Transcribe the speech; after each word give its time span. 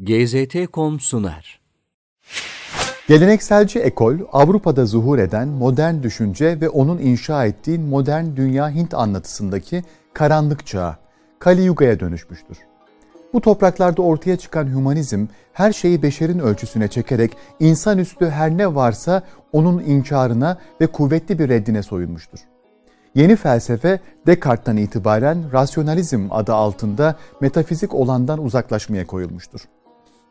GZT.com 0.00 1.00
sunar. 1.00 1.60
Gelenekselci 3.08 3.78
ekol, 3.78 4.14
Avrupa'da 4.32 4.86
zuhur 4.86 5.18
eden 5.18 5.48
modern 5.48 6.02
düşünce 6.02 6.60
ve 6.60 6.68
onun 6.68 6.98
inşa 6.98 7.46
ettiği 7.46 7.78
modern 7.78 8.36
dünya 8.36 8.70
Hint 8.70 8.94
anlatısındaki 8.94 9.82
karanlık 10.14 10.66
çağı, 10.66 10.96
Kali 11.38 11.62
Yuga'ya 11.62 12.00
dönüşmüştür. 12.00 12.58
Bu 13.32 13.40
topraklarda 13.40 14.02
ortaya 14.02 14.36
çıkan 14.36 14.66
hümanizm, 14.66 15.26
her 15.52 15.72
şeyi 15.72 16.02
beşerin 16.02 16.38
ölçüsüne 16.38 16.88
çekerek 16.88 17.36
insanüstü 17.60 18.28
her 18.28 18.50
ne 18.58 18.74
varsa 18.74 19.22
onun 19.52 19.82
inkarına 19.82 20.58
ve 20.80 20.86
kuvvetli 20.86 21.38
bir 21.38 21.48
reddine 21.48 21.82
soyulmuştur. 21.82 22.38
Yeni 23.14 23.36
felsefe 23.36 24.00
Descartes'tan 24.26 24.76
itibaren 24.76 25.52
rasyonalizm 25.52 26.26
adı 26.30 26.54
altında 26.54 27.16
metafizik 27.40 27.94
olandan 27.94 28.44
uzaklaşmaya 28.44 29.06
koyulmuştur. 29.06 29.60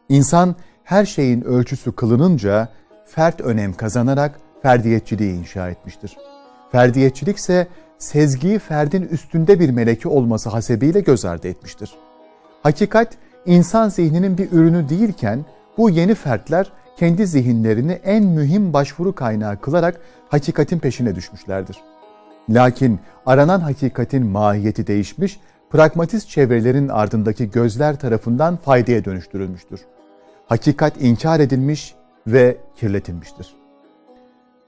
İnsan 0.09 0.55
her 0.83 1.05
şeyin 1.05 1.41
ölçüsü 1.41 1.91
kılınınca 1.91 2.69
fert 3.05 3.41
önem 3.41 3.73
kazanarak 3.73 4.39
ferdiyetçiliği 4.61 5.33
inşa 5.33 5.69
etmiştir. 5.69 6.17
Ferdiyetçilik 6.71 7.37
ise 7.37 7.67
sezgiyi 7.97 8.59
ferdin 8.59 9.01
üstünde 9.01 9.59
bir 9.59 9.69
meleki 9.69 10.07
olması 10.07 10.49
hasebiyle 10.49 10.99
göz 10.99 11.25
ardı 11.25 11.47
etmiştir. 11.47 11.95
Hakikat 12.63 13.17
insan 13.45 13.89
zihninin 13.89 14.37
bir 14.37 14.51
ürünü 14.51 14.89
değilken 14.89 15.45
bu 15.77 15.89
yeni 15.89 16.15
fertler 16.15 16.71
kendi 16.97 17.27
zihinlerini 17.27 17.91
en 17.91 18.23
mühim 18.25 18.73
başvuru 18.73 19.15
kaynağı 19.15 19.61
kılarak 19.61 20.01
hakikatin 20.29 20.79
peşine 20.79 21.15
düşmüşlerdir. 21.15 21.77
Lakin 22.49 22.99
aranan 23.25 23.59
hakikatin 23.59 24.25
mahiyeti 24.25 24.87
değişmiş, 24.87 25.39
pragmatist 25.69 26.29
çevrelerin 26.29 26.89
ardındaki 26.89 27.51
gözler 27.51 27.99
tarafından 27.99 28.57
faydaya 28.57 29.05
dönüştürülmüştür 29.05 29.79
hakikat 30.47 31.01
inkar 31.01 31.39
edilmiş 31.39 31.95
ve 32.27 32.57
kirletilmiştir. 32.75 33.55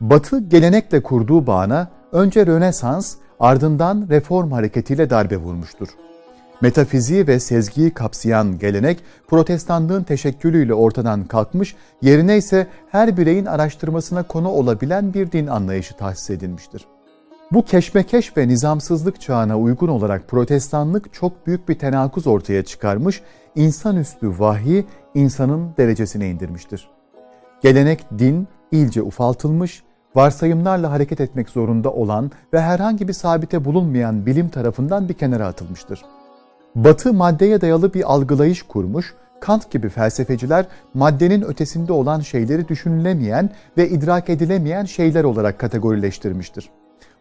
Batı 0.01 0.39
gelenekle 0.39 1.03
kurduğu 1.03 1.47
bağına 1.47 1.87
önce 2.11 2.45
Rönesans 2.45 3.15
ardından 3.39 4.07
reform 4.09 4.51
hareketiyle 4.51 5.09
darbe 5.09 5.37
vurmuştur. 5.37 5.87
Metafiziği 6.61 7.27
ve 7.27 7.39
sezgiyi 7.39 7.91
kapsayan 7.91 8.59
gelenek 8.59 9.03
protestanlığın 9.27 10.03
teşekkülüyle 10.03 10.73
ortadan 10.73 11.25
kalkmış, 11.25 11.75
yerine 12.01 12.37
ise 12.37 12.67
her 12.91 13.17
bireyin 13.17 13.45
araştırmasına 13.45 14.23
konu 14.23 14.49
olabilen 14.49 15.13
bir 15.13 15.31
din 15.31 15.47
anlayışı 15.47 15.97
tahsis 15.97 16.29
edilmiştir. 16.29 16.85
Bu 17.51 17.65
keşmekeş 17.65 18.37
ve 18.37 18.47
nizamsızlık 18.47 19.21
çağına 19.21 19.59
uygun 19.59 19.87
olarak 19.87 20.27
protestanlık 20.27 21.13
çok 21.13 21.47
büyük 21.47 21.69
bir 21.69 21.79
tenakuz 21.79 22.27
ortaya 22.27 22.65
çıkarmış, 22.65 23.21
insanüstü 23.55 24.39
vahyi 24.39 24.85
insanın 25.17 25.69
derecesine 25.77 26.29
indirmiştir. 26.29 26.89
Gelenek 27.61 28.05
din 28.19 28.47
ilce 28.71 29.01
ufaltılmış, 29.01 29.83
varsayımlarla 30.15 30.91
hareket 30.91 31.21
etmek 31.21 31.49
zorunda 31.49 31.93
olan 31.93 32.31
ve 32.53 32.61
herhangi 32.61 33.07
bir 33.07 33.13
sabite 33.13 33.65
bulunmayan 33.65 34.25
bilim 34.25 34.49
tarafından 34.49 35.09
bir 35.09 35.13
kenara 35.13 35.47
atılmıştır. 35.47 36.01
Batı 36.75 37.13
maddeye 37.13 37.61
dayalı 37.61 37.93
bir 37.93 38.13
algılayış 38.13 38.63
kurmuş, 38.63 39.15
Kant 39.39 39.71
gibi 39.71 39.89
felsefeciler 39.89 40.65
maddenin 40.93 41.41
ötesinde 41.41 41.93
olan 41.93 42.19
şeyleri 42.19 42.67
düşünülemeyen 42.67 43.49
ve 43.77 43.89
idrak 43.89 44.29
edilemeyen 44.29 44.85
şeyler 44.85 45.23
olarak 45.23 45.59
kategorileştirmiştir. 45.59 46.69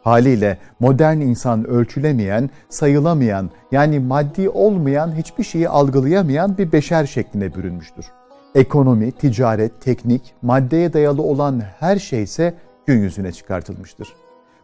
Haliyle 0.07 0.59
modern 0.81 1.21
insan 1.21 1.65
ölçülemeyen, 1.65 2.51
sayılamayan 2.69 3.51
yani 3.73 3.99
maddi 3.99 4.49
olmayan 4.49 5.13
hiçbir 5.17 5.45
şeyi 5.45 5.69
algılayamayan 5.69 6.59
bir 6.59 6.73
beşer 6.73 7.07
şekline 7.07 7.55
bürünmüştür. 7.55 8.07
Ekonomi, 8.55 9.13
ticaret, 9.13 9.81
teknik, 9.81 10.35
maddeye 10.43 10.93
dayalı 10.93 11.23
olan 11.23 11.63
her 11.81 11.99
şey 11.99 12.23
ise 12.23 12.55
gün 12.87 12.99
yüzüne 12.99 13.33
çıkartılmıştır. 13.33 14.09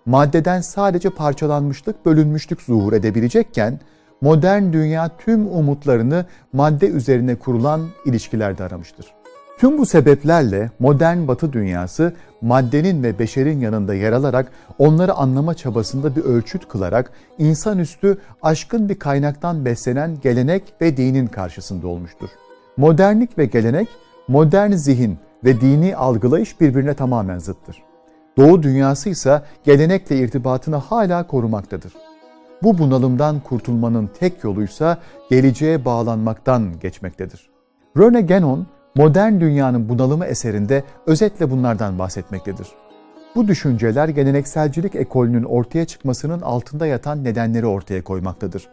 Maddeden 0.07 0.61
sadece 0.61 1.11
parçalanmışlık, 1.11 2.07
bölünmüşlük 2.07 2.63
zuhur 2.63 2.92
edebilecekken 2.92 3.80
modern 4.20 4.73
dünya 4.73 5.11
tüm 5.19 5.47
umutlarını 5.47 6.27
madde 6.53 6.86
üzerine 6.86 7.35
kurulan 7.35 7.80
ilişkilerde 8.05 8.64
aramıştır. 8.64 9.22
Tüm 9.58 9.79
bu 9.79 9.86
sebeplerle 9.86 10.70
modern 10.79 11.29
batı 11.29 11.52
dünyası 11.52 12.13
maddenin 12.40 13.02
ve 13.02 13.18
beşerin 13.18 13.61
yanında 13.61 13.95
yer 13.95 14.13
alarak 14.13 14.52
onları 14.79 15.14
anlama 15.14 15.55
çabasında 15.55 16.17
bir 16.17 16.24
ölçüt 16.24 16.68
kılarak 16.68 17.13
insanüstü 17.39 18.18
aşkın 18.42 18.89
bir 18.89 18.98
kaynaktan 18.98 19.64
beslenen 19.64 20.20
gelenek 20.23 20.62
ve 20.80 20.96
dinin 20.96 21.27
karşısında 21.27 21.86
olmuştur. 21.89 22.29
Modernlik 22.77 23.39
ve 23.39 23.46
gelenek, 23.46 23.89
modern 24.29 24.73
zihin 24.73 25.18
ve 25.45 25.61
dini 25.61 25.96
algılayış 25.96 26.61
birbirine 26.61 26.95
tamamen 26.95 27.39
zıttır. 27.39 27.83
Doğu 28.36 28.62
dünyası 28.62 29.08
ise 29.08 29.42
gelenekle 29.64 30.18
irtibatını 30.18 30.77
hala 30.77 31.27
korumaktadır. 31.27 31.92
Bu 32.62 32.79
bunalımdan 32.79 33.41
kurtulmanın 33.41 34.11
tek 34.20 34.45
yoluysa 34.45 34.98
geleceğe 35.30 35.85
bağlanmaktan 35.85 36.80
geçmektedir. 36.80 37.51
Rene 37.96 38.20
Guénon, 38.20 38.64
modern 38.95 39.41
dünyanın 39.41 39.89
bunalımı 39.89 40.27
eserinde 40.27 40.85
özetle 41.07 41.51
bunlardan 41.51 41.98
bahsetmektedir. 41.98 42.69
Bu 43.35 43.48
düşünceler 43.48 44.08
gelenekselcilik 44.08 44.95
ekolünün 44.95 45.45
ortaya 45.45 45.85
çıkmasının 45.85 46.41
altında 46.41 46.86
yatan 46.86 47.25
nedenleri 47.25 47.67
ortaya 47.67 48.05
koymaktadır. 48.05 48.69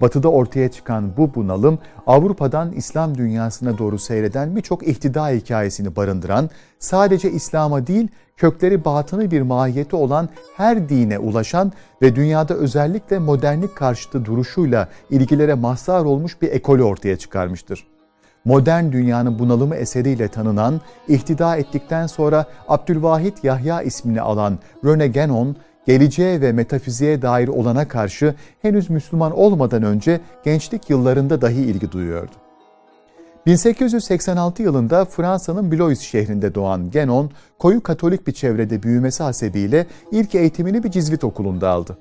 Batı'da 0.00 0.28
ortaya 0.28 0.70
çıkan 0.70 1.16
bu 1.16 1.34
bunalım 1.34 1.78
Avrupa'dan 2.06 2.72
İslam 2.72 3.18
dünyasına 3.18 3.78
doğru 3.78 3.98
seyreden 3.98 4.56
birçok 4.56 4.88
ihtida 4.88 5.28
hikayesini 5.28 5.96
barındıran, 5.96 6.50
sadece 6.78 7.30
İslam'a 7.30 7.86
değil 7.86 8.08
kökleri 8.36 8.84
batını 8.84 9.30
bir 9.30 9.42
mahiyeti 9.42 9.96
olan 9.96 10.28
her 10.56 10.88
dine 10.88 11.18
ulaşan 11.18 11.72
ve 12.02 12.16
dünyada 12.16 12.54
özellikle 12.54 13.18
modernlik 13.18 13.76
karşıtı 13.76 14.24
duruşuyla 14.24 14.88
ilgilere 15.10 15.54
mazhar 15.54 16.04
olmuş 16.04 16.42
bir 16.42 16.52
ekolü 16.52 16.82
ortaya 16.82 17.16
çıkarmıştır 17.16 17.93
modern 18.44 18.92
dünyanın 18.92 19.38
bunalımı 19.38 19.76
eseriyle 19.76 20.28
tanınan, 20.28 20.80
ihtida 21.08 21.56
ettikten 21.56 22.06
sonra 22.06 22.46
Abdülvahit 22.68 23.44
Yahya 23.44 23.82
ismini 23.82 24.20
alan 24.20 24.58
Rene 24.84 25.06
Guénon, 25.06 25.54
geleceğe 25.86 26.40
ve 26.40 26.52
metafiziğe 26.52 27.22
dair 27.22 27.48
olana 27.48 27.88
karşı 27.88 28.34
henüz 28.62 28.90
Müslüman 28.90 29.32
olmadan 29.32 29.82
önce 29.82 30.20
gençlik 30.44 30.90
yıllarında 30.90 31.40
dahi 31.40 31.62
ilgi 31.62 31.92
duyuyordu. 31.92 32.32
1886 33.46 34.62
yılında 34.62 35.04
Fransa'nın 35.04 35.72
Blois 35.72 36.00
şehrinde 36.00 36.54
doğan 36.54 36.90
Genon, 36.90 37.30
koyu 37.58 37.82
katolik 37.82 38.26
bir 38.26 38.32
çevrede 38.32 38.82
büyümesi 38.82 39.22
hasebiyle 39.22 39.86
ilk 40.10 40.34
eğitimini 40.34 40.82
bir 40.82 40.90
cizvit 40.90 41.24
okulunda 41.24 41.68
aldı. 41.68 41.98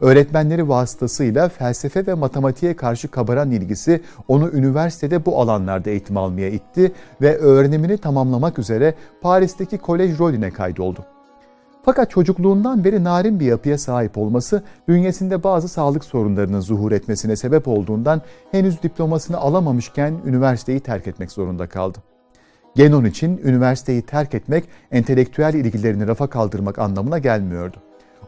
Öğretmenleri 0.00 0.68
vasıtasıyla 0.68 1.48
felsefe 1.48 2.06
ve 2.06 2.14
matematiğe 2.14 2.76
karşı 2.76 3.08
kabaran 3.08 3.50
ilgisi 3.50 4.02
onu 4.28 4.50
üniversitede 4.50 5.26
bu 5.26 5.40
alanlarda 5.40 5.90
eğitim 5.90 6.16
almaya 6.16 6.48
itti 6.48 6.92
ve 7.20 7.36
öğrenimini 7.38 7.98
tamamlamak 7.98 8.58
üzere 8.58 8.94
Paris'teki 9.20 9.78
Kolej 9.78 10.18
Rollin'e 10.18 10.50
kaydoldu. 10.50 11.04
Fakat 11.84 12.10
çocukluğundan 12.10 12.84
beri 12.84 13.04
narin 13.04 13.40
bir 13.40 13.46
yapıya 13.46 13.78
sahip 13.78 14.18
olması 14.18 14.62
bünyesinde 14.88 15.42
bazı 15.42 15.68
sağlık 15.68 16.04
sorunlarının 16.04 16.60
zuhur 16.60 16.92
etmesine 16.92 17.36
sebep 17.36 17.68
olduğundan 17.68 18.22
henüz 18.50 18.82
diplomasını 18.82 19.38
alamamışken 19.38 20.14
üniversiteyi 20.24 20.80
terk 20.80 21.06
etmek 21.06 21.32
zorunda 21.32 21.66
kaldı. 21.66 21.98
Genon 22.74 23.04
için 23.04 23.40
üniversiteyi 23.44 24.02
terk 24.02 24.34
etmek 24.34 24.64
entelektüel 24.92 25.54
ilgilerini 25.54 26.06
rafa 26.06 26.26
kaldırmak 26.26 26.78
anlamına 26.78 27.18
gelmiyordu. 27.18 27.76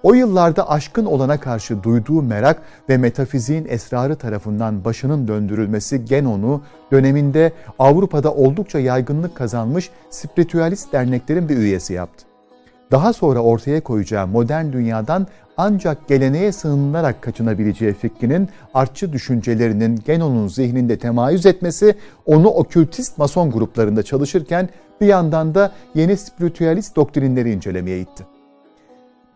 O 0.02 0.14
yıllarda 0.14 0.70
aşkın 0.70 1.04
olana 1.04 1.40
karşı 1.40 1.82
duyduğu 1.82 2.22
merak 2.22 2.62
ve 2.88 2.96
metafiziğin 2.96 3.66
esrarı 3.68 4.16
tarafından 4.16 4.84
başının 4.84 5.28
döndürülmesi 5.28 6.04
Genon'u 6.04 6.62
döneminde 6.92 7.52
Avrupa'da 7.78 8.34
oldukça 8.34 8.78
yaygınlık 8.78 9.36
kazanmış 9.36 9.90
spiritüalist 10.10 10.92
derneklerin 10.92 11.48
bir 11.48 11.56
üyesi 11.56 11.92
yaptı. 11.92 12.24
Daha 12.90 13.12
sonra 13.12 13.40
ortaya 13.40 13.80
koyacağı 13.80 14.26
modern 14.26 14.72
dünyadan 14.72 15.26
ancak 15.56 16.08
geleneğe 16.08 16.52
sığınılarak 16.52 17.22
kaçınabileceği 17.22 17.92
fikrinin 17.92 18.48
artçı 18.74 19.12
düşüncelerinin 19.12 20.02
Genon'un 20.06 20.48
zihninde 20.48 20.98
temayüz 20.98 21.46
etmesi 21.46 21.94
onu 22.26 22.48
okültist 22.48 23.18
mason 23.18 23.50
gruplarında 23.50 24.02
çalışırken 24.02 24.68
bir 25.00 25.06
yandan 25.06 25.54
da 25.54 25.72
yeni 25.94 26.16
spiritüalist 26.16 26.96
doktrinleri 26.96 27.52
incelemeye 27.52 28.00
itti. 28.00 28.37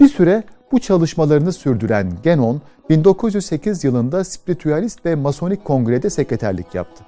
Bir 0.01 0.09
süre 0.09 0.43
bu 0.73 0.81
çalışmalarını 0.81 1.53
sürdüren 1.53 2.13
Genon, 2.23 2.61
1908 2.91 3.85
yılında 3.85 4.25
Spiritüalist 4.25 5.07
ve 5.07 5.15
Masonik 5.15 5.65
Kongre'de 5.65 6.11
sekreterlik 6.11 6.75
yaptı. 6.75 7.05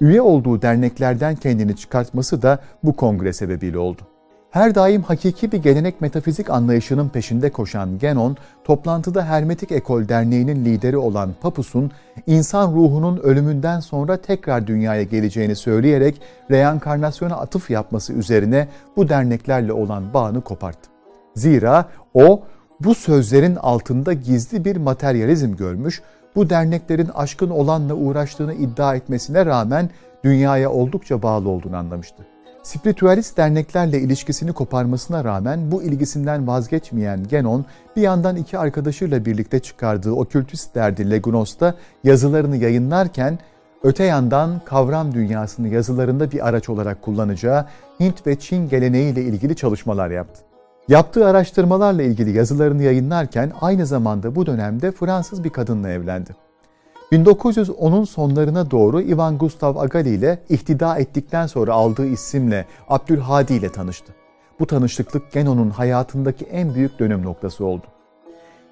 Üye 0.00 0.22
olduğu 0.22 0.62
derneklerden 0.62 1.36
kendini 1.36 1.76
çıkartması 1.76 2.42
da 2.42 2.58
bu 2.84 2.96
kongre 2.96 3.32
sebebiyle 3.32 3.78
oldu. 3.78 4.02
Her 4.50 4.74
daim 4.74 5.02
hakiki 5.02 5.52
bir 5.52 5.58
gelenek 5.58 6.00
metafizik 6.00 6.50
anlayışının 6.50 7.08
peşinde 7.08 7.50
koşan 7.50 7.98
Genon, 7.98 8.36
toplantıda 8.64 9.24
Hermetik 9.24 9.72
Ekol 9.72 10.08
Derneği'nin 10.08 10.64
lideri 10.64 10.96
olan 10.96 11.30
Papus'un 11.40 11.90
insan 12.26 12.72
ruhunun 12.72 13.16
ölümünden 13.16 13.80
sonra 13.80 14.16
tekrar 14.16 14.66
dünyaya 14.66 15.02
geleceğini 15.02 15.56
söyleyerek 15.56 16.20
reenkarnasyona 16.50 17.36
atıf 17.36 17.70
yapması 17.70 18.12
üzerine 18.12 18.68
bu 18.96 19.08
derneklerle 19.08 19.72
olan 19.72 20.14
bağını 20.14 20.40
koparttı. 20.40 20.89
Zira 21.34 21.88
o 22.14 22.42
bu 22.80 22.94
sözlerin 22.94 23.56
altında 23.56 24.12
gizli 24.12 24.64
bir 24.64 24.76
materyalizm 24.76 25.56
görmüş, 25.56 26.02
bu 26.36 26.50
derneklerin 26.50 27.08
aşkın 27.14 27.50
olanla 27.50 27.94
uğraştığını 27.94 28.54
iddia 28.54 28.94
etmesine 28.94 29.46
rağmen 29.46 29.90
dünyaya 30.24 30.72
oldukça 30.72 31.22
bağlı 31.22 31.48
olduğunu 31.48 31.76
anlamıştı. 31.76 32.26
Spiritüalist 32.62 33.36
derneklerle 33.36 34.00
ilişkisini 34.00 34.52
koparmasına 34.52 35.24
rağmen 35.24 35.70
bu 35.72 35.82
ilgisinden 35.82 36.46
vazgeçmeyen 36.46 37.28
Genon 37.28 37.64
bir 37.96 38.02
yandan 38.02 38.36
iki 38.36 38.58
arkadaşıyla 38.58 39.24
birlikte 39.24 39.60
çıkardığı 39.60 40.12
okültist 40.12 40.74
derdi 40.74 41.10
Legunos'ta 41.10 41.74
yazılarını 42.04 42.56
yayınlarken 42.56 43.38
öte 43.82 44.04
yandan 44.04 44.60
kavram 44.64 45.14
dünyasını 45.14 45.68
yazılarında 45.68 46.30
bir 46.30 46.48
araç 46.48 46.68
olarak 46.68 47.02
kullanacağı 47.02 47.66
Hint 48.00 48.26
ve 48.26 48.38
Çin 48.38 48.68
geleneğiyle 48.68 49.22
ilgili 49.22 49.56
çalışmalar 49.56 50.10
yaptı. 50.10 50.49
Yaptığı 50.90 51.26
araştırmalarla 51.26 52.02
ilgili 52.02 52.36
yazılarını 52.36 52.82
yayınlarken 52.82 53.52
aynı 53.60 53.86
zamanda 53.86 54.34
bu 54.34 54.46
dönemde 54.46 54.92
Fransız 54.92 55.44
bir 55.44 55.50
kadınla 55.50 55.90
evlendi. 55.90 56.30
1910'un 57.12 58.04
sonlarına 58.04 58.70
doğru 58.70 59.00
Ivan 59.00 59.38
Gustav 59.38 59.76
Agali 59.76 60.08
ile 60.08 60.38
ihtida 60.48 60.98
ettikten 60.98 61.46
sonra 61.46 61.72
aldığı 61.72 62.06
isimle 62.06 62.66
Abdülhadi 62.88 63.54
ile 63.54 63.72
tanıştı. 63.72 64.12
Bu 64.60 64.66
tanışıklık 64.66 65.32
Genon'un 65.32 65.70
hayatındaki 65.70 66.44
en 66.44 66.74
büyük 66.74 66.98
dönüm 66.98 67.22
noktası 67.22 67.64
oldu. 67.64 67.86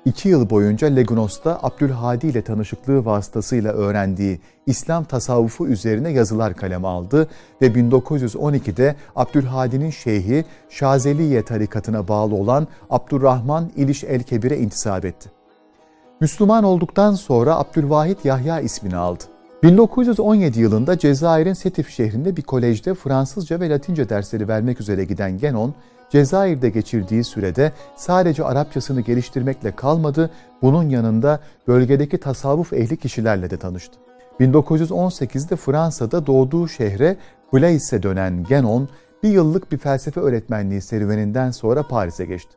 İki 0.08 0.28
yıl 0.28 0.50
boyunca 0.50 0.88
Legunos'ta 0.88 1.58
Abdülhadi 1.62 2.26
ile 2.26 2.42
tanışıklığı 2.42 3.04
vasıtasıyla 3.04 3.72
öğrendiği 3.72 4.40
İslam 4.66 5.04
tasavvufu 5.04 5.66
üzerine 5.66 6.10
yazılar 6.10 6.54
kaleme 6.54 6.88
aldı 6.88 7.28
ve 7.62 7.66
1912'de 7.66 8.96
Abdülhadi'nin 9.16 9.90
şeyhi 9.90 10.44
Şazeliye 10.70 11.42
tarikatına 11.42 12.08
bağlı 12.08 12.34
olan 12.34 12.66
Abdurrahman 12.90 13.70
İliş 13.76 14.04
el-Kebir'e 14.04 14.58
intisap 14.58 15.04
etti. 15.04 15.30
Müslüman 16.20 16.64
olduktan 16.64 17.14
sonra 17.14 17.58
Abdülvahit 17.58 18.24
Yahya 18.24 18.60
ismini 18.60 18.96
aldı. 18.96 19.24
1917 19.62 20.60
yılında 20.60 20.98
Cezayir'in 20.98 21.52
Setif 21.52 21.90
şehrinde 21.90 22.36
bir 22.36 22.42
kolejde 22.42 22.94
Fransızca 22.94 23.60
ve 23.60 23.70
Latince 23.70 24.08
dersleri 24.08 24.48
vermek 24.48 24.80
üzere 24.80 25.04
giden 25.04 25.38
Genon, 25.38 25.74
Cezayir'de 26.10 26.70
geçirdiği 26.70 27.24
sürede 27.24 27.72
sadece 27.96 28.44
Arapçasını 28.44 29.00
geliştirmekle 29.00 29.76
kalmadı, 29.76 30.30
bunun 30.62 30.88
yanında 30.88 31.40
bölgedeki 31.68 32.18
tasavvuf 32.18 32.72
ehli 32.72 32.96
kişilerle 32.96 33.50
de 33.50 33.56
tanıştı. 33.56 33.98
1918'de 34.40 35.56
Fransa'da 35.56 36.26
doğduğu 36.26 36.68
şehre 36.68 37.16
Blais'e 37.52 38.02
dönen 38.02 38.44
Genon, 38.44 38.88
bir 39.22 39.28
yıllık 39.28 39.72
bir 39.72 39.78
felsefe 39.78 40.20
öğretmenliği 40.20 40.80
serüveninden 40.80 41.50
sonra 41.50 41.82
Paris'e 41.82 42.24
geçti. 42.24 42.56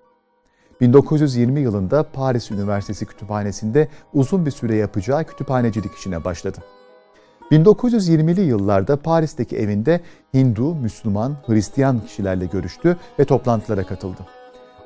1920 0.81 1.59
yılında 1.59 2.03
Paris 2.03 2.51
Üniversitesi 2.51 3.05
Kütüphanesi'nde 3.05 3.87
uzun 4.13 4.45
bir 4.45 4.51
süre 4.51 4.75
yapacağı 4.75 5.23
kütüphanecilik 5.23 5.93
işine 5.93 6.23
başladı. 6.23 6.57
1920'li 7.51 8.41
yıllarda 8.41 8.97
Paris'teki 8.97 9.57
evinde 9.57 10.01
Hindu, 10.33 10.75
Müslüman, 10.75 11.35
Hristiyan 11.47 11.99
kişilerle 11.99 12.45
görüştü 12.45 12.97
ve 13.19 13.25
toplantılara 13.25 13.83
katıldı. 13.83 14.21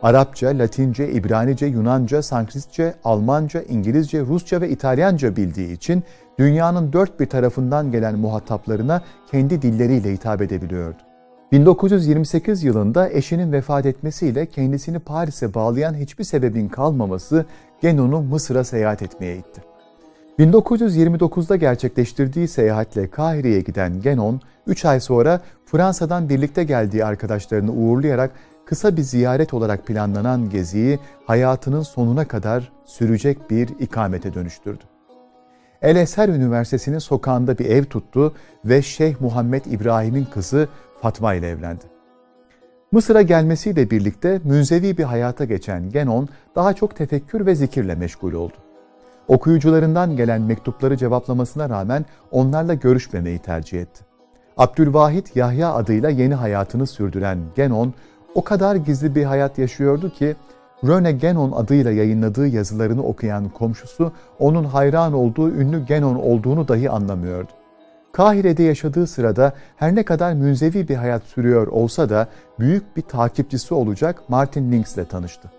Arapça, 0.02 0.48
Latince, 0.48 1.12
İbranice, 1.12 1.66
Yunanca, 1.66 2.22
Sanskritçe, 2.22 2.94
Almanca, 3.04 3.62
İngilizce, 3.62 4.22
Rusça 4.22 4.62
ve 4.62 4.70
İtalyanca 4.70 5.36
bildiği 5.36 5.72
için 5.72 6.04
dünyanın 6.40 6.94
dört 6.94 7.20
bir 7.20 7.26
tarafından 7.26 7.92
gelen 7.92 8.20
muhataplarına 8.20 9.02
kendi 9.32 9.62
dilleriyle 9.62 10.14
hitap 10.14 10.42
edebiliyordu. 10.42 10.98
1928 11.52 12.64
yılında 12.64 13.10
eşinin 13.10 13.52
vefat 13.52 13.86
etmesiyle 13.86 14.46
kendisini 14.46 15.00
Paris'e 15.00 15.54
bağlayan 15.54 15.94
hiçbir 15.94 16.24
sebebin 16.24 16.70
kalmaması 16.70 17.46
Genon'u 17.82 18.22
Mısır'a 18.22 18.64
seyahat 18.64 19.02
etmeye 19.02 19.38
itti. 19.38 19.75
1929'da 20.40 21.56
gerçekleştirdiği 21.56 22.48
seyahatle 22.48 23.10
Kahire'ye 23.10 23.62
giden 23.62 24.02
Genon, 24.02 24.42
3 24.68 24.86
ay 24.86 25.00
sonra 25.00 25.42
Fransa'dan 25.66 26.30
birlikte 26.30 26.64
geldiği 26.64 27.06
arkadaşlarını 27.06 27.72
uğurlayarak 27.72 28.32
kısa 28.66 28.98
bir 28.98 29.02
ziyaret 29.02 29.54
olarak 29.54 29.88
planlanan 29.88 30.50
geziyi 30.50 31.00
hayatının 31.26 31.82
sonuna 31.82 32.28
kadar 32.28 32.72
sürecek 32.86 33.50
bir 33.50 33.70
ikamete 33.80 34.34
dönüştürdü. 34.34 34.84
El 35.82 35.96
Eser 35.96 36.30
Üniversitesi'nin 36.30 37.00
sokağında 37.00 37.58
bir 37.58 37.66
ev 37.66 37.84
tuttu 37.84 38.34
ve 38.66 38.82
Şeyh 38.82 39.22
Muhammed 39.22 39.66
İbrahim'in 39.66 40.26
kızı 40.26 40.68
Fatma 41.02 41.34
ile 41.34 41.50
evlendi. 41.50 41.84
Mısır'a 42.92 43.22
gelmesiyle 43.22 43.90
birlikte 43.90 44.42
münzevi 44.44 44.98
bir 44.98 45.04
hayata 45.04 45.46
geçen 45.46 45.90
Genon 45.90 46.30
daha 46.56 46.74
çok 46.74 46.96
tefekkür 46.96 47.46
ve 47.46 47.56
zikirle 47.56 47.96
meşgul 47.96 48.34
oldu. 48.34 48.65
Okuyucularından 49.28 50.16
gelen 50.16 50.42
mektupları 50.42 50.98
cevaplamasına 50.98 51.70
rağmen 51.70 52.06
onlarla 52.32 52.74
görüşmemeyi 52.74 53.40
tercih 53.40 53.82
etti. 53.82 54.06
Abdülvahit 54.58 55.36
Yahya 55.36 55.74
adıyla 55.74 56.10
yeni 56.10 56.36
hayatını 56.36 56.88
sürdüren 56.88 57.40
Genon 57.56 57.94
o 58.36 58.44
kadar 58.44 58.76
gizli 58.76 59.16
bir 59.16 59.24
hayat 59.24 59.58
yaşıyordu 59.58 60.10
ki 60.10 60.36
Röne 60.88 61.12
Genon 61.12 61.52
adıyla 61.52 61.92
yayınladığı 61.92 62.48
yazılarını 62.48 63.04
okuyan 63.04 63.50
komşusu 63.50 64.12
onun 64.40 64.64
hayran 64.64 65.14
olduğu 65.14 65.50
ünlü 65.50 65.86
Genon 65.86 66.16
olduğunu 66.16 66.68
dahi 66.68 66.90
anlamıyordu. 66.90 67.52
Kahire'de 68.12 68.64
yaşadığı 68.64 69.08
sırada 69.08 69.54
her 69.78 69.96
ne 69.96 70.04
kadar 70.04 70.34
münzevi 70.34 70.88
bir 70.88 70.96
hayat 70.96 71.24
sürüyor 71.24 71.68
olsa 71.68 72.10
da 72.10 72.28
büyük 72.60 72.98
bir 72.98 73.02
takipçisi 73.02 73.74
olacak 73.74 74.30
Martin 74.30 74.72
Links 74.72 74.96
ile 74.96 75.06
tanıştı. 75.06 75.52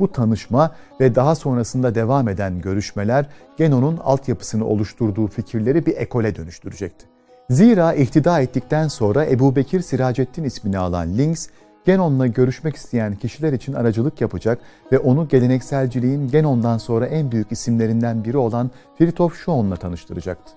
Bu 0.00 0.12
tanışma 0.12 0.74
ve 1.00 1.14
daha 1.14 1.34
sonrasında 1.34 1.94
devam 1.94 2.28
eden 2.28 2.60
görüşmeler 2.60 3.26
Genon'un 3.56 3.96
altyapısını 3.96 4.66
oluşturduğu 4.66 5.26
fikirleri 5.26 5.86
bir 5.86 5.96
ekole 5.96 6.36
dönüştürecekti. 6.36 7.06
Zira 7.50 7.94
ihtida 7.94 8.40
ettikten 8.40 8.88
sonra 8.88 9.26
Ebu 9.26 9.56
Bekir 9.56 9.80
Siracettin 9.80 10.44
ismini 10.44 10.78
alan 10.78 11.18
Links, 11.18 11.48
Genon'la 11.84 12.26
görüşmek 12.26 12.76
isteyen 12.76 13.16
kişiler 13.16 13.52
için 13.52 13.72
aracılık 13.72 14.20
yapacak 14.20 14.58
ve 14.92 14.98
onu 14.98 15.28
gelenekselciliğin 15.28 16.28
Genon'dan 16.28 16.78
sonra 16.78 17.06
en 17.06 17.32
büyük 17.32 17.52
isimlerinden 17.52 18.24
biri 18.24 18.36
olan 18.36 18.70
Fritjof 18.98 19.44
Schoen'la 19.44 19.76
tanıştıracaktı. 19.76 20.52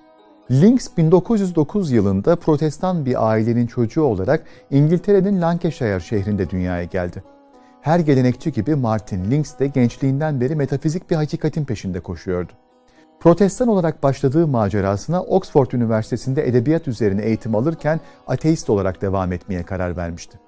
Links 0.52 0.88
1909 0.98 1.92
yılında 1.92 2.36
protestan 2.36 3.06
bir 3.06 3.30
ailenin 3.30 3.68
çocuğu 3.68 4.04
olarak 4.04 4.44
İngiltere'nin 4.72 5.42
Lancashire 5.42 6.00
şehrinde 6.00 6.50
dünyaya 6.50 6.84
geldi. 6.84 7.24
Her 7.82 8.00
gelenekçi 8.00 8.52
gibi 8.52 8.76
Martin 8.76 9.32
Links 9.32 9.60
de 9.60 9.68
gençliğinden 9.68 10.42
beri 10.42 10.56
metafizik 10.56 11.12
bir 11.12 11.16
hakikatin 11.16 11.66
peşinde 11.66 12.00
koşuyordu. 12.00 12.52
Protestan 13.20 13.68
olarak 13.68 14.04
başladığı 14.04 14.48
macerasına 14.48 15.24
Oxford 15.24 15.72
Üniversitesi'nde 15.72 16.48
edebiyat 16.48 16.88
üzerine 16.88 17.22
eğitim 17.22 17.56
alırken 17.56 18.00
ateist 18.28 18.70
olarak 18.70 19.02
devam 19.02 19.34
etmeye 19.34 19.64
karar 19.64 19.98
vermişti. 19.98 20.40